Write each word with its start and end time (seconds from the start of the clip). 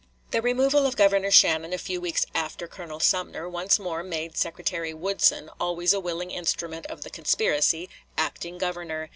The 0.31 0.41
removal 0.41 0.87
of 0.87 0.95
Governor 0.97 1.29
Shannon 1.29 1.73
a 1.73 1.77
few 1.77 2.01
weeks 2.01 2.25
after 2.33 2.67
Colonel 2.67 2.99
Sumner 2.99 3.47
once 3.47 3.77
more 3.77 4.01
made 4.01 4.35
Secretary 4.35 4.95
Woodson, 4.95 5.47
always 5.59 5.93
a 5.93 5.99
willing 5.99 6.31
instrument 6.31 6.87
of 6.87 7.03
the 7.03 7.11
conspiracy, 7.11 7.87
acting 8.17 8.57
Governor. 8.57 9.09